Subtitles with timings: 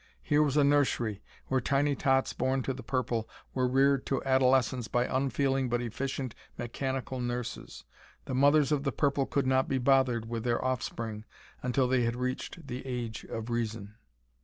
[0.23, 4.87] Here was a nursery, where tiny tots born to the purple were reared to adolescence
[4.87, 7.85] by unfeeling but efficient mechanical nurses.
[8.25, 11.25] The mothers of the purple could not be bothered with their offspring
[11.61, 13.93] until they had reached the age of reason.